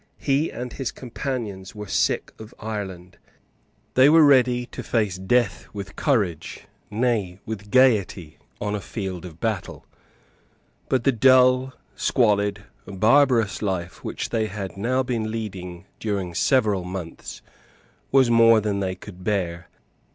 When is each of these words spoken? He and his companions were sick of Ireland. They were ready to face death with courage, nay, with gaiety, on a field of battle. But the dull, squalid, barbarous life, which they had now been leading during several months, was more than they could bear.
He 0.17 0.51
and 0.51 0.73
his 0.73 0.91
companions 0.91 1.75
were 1.75 1.85
sick 1.87 2.33
of 2.39 2.55
Ireland. 2.59 3.19
They 3.93 4.09
were 4.09 4.25
ready 4.25 4.65
to 4.65 4.81
face 4.81 5.19
death 5.19 5.67
with 5.73 5.95
courage, 5.95 6.65
nay, 6.89 7.39
with 7.45 7.69
gaiety, 7.69 8.39
on 8.59 8.73
a 8.73 8.81
field 8.81 9.25
of 9.25 9.39
battle. 9.39 9.85
But 10.89 11.03
the 11.03 11.11
dull, 11.11 11.73
squalid, 11.95 12.63
barbarous 12.87 13.61
life, 13.61 14.03
which 14.03 14.29
they 14.29 14.47
had 14.47 14.75
now 14.75 15.03
been 15.03 15.29
leading 15.29 15.85
during 15.99 16.33
several 16.33 16.83
months, 16.83 17.43
was 18.11 18.27
more 18.31 18.59
than 18.59 18.79
they 18.79 18.95
could 18.95 19.23
bear. 19.23 19.69